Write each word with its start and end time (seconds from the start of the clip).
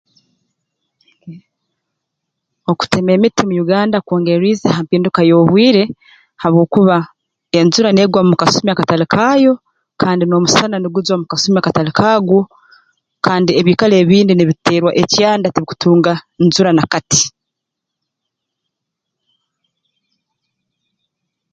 Okutema 2.71 3.09
emiti 3.17 3.41
mu 3.47 3.55
Uganda 3.63 3.97
kwongereriize 4.05 4.67
ha 4.75 4.81
mpinduka 4.85 5.19
y'obwire 5.29 5.83
habwokuba 6.41 6.97
enjura 7.59 7.89
neegwa 7.91 8.21
mu 8.29 8.35
kasumi 8.41 8.69
akatali 8.71 9.05
kaayo 9.13 9.53
kandi 10.01 10.23
n'omusana 10.25 10.75
nugujwa 10.79 11.13
omu 11.15 11.25
kasumi 11.31 11.57
akatali 11.59 11.91
k'agwo 11.97 12.41
kandi 13.25 13.51
ebiikaro 13.59 13.95
ebindi 14.03 14.33
nibiterwa 14.35 14.91
ekyanda 15.01 15.51
tibikutunga 15.53 16.13
njura 16.43 16.71
na 16.73 16.83
kati 16.91 17.23